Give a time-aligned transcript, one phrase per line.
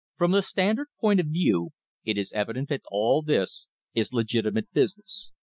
[0.17, 1.73] From the Standard point of view
[2.05, 5.29] it is evident that all this is legitimate business.